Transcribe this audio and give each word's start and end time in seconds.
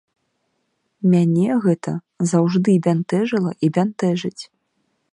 Мяне 1.11 1.49
гэта 1.65 1.93
заўжды 2.33 2.71
бянтэжыла 2.89 3.51
і 3.67 3.73
бянтэжыць. 3.77 4.39